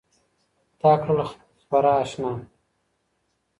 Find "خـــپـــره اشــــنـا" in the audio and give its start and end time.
1.29-2.31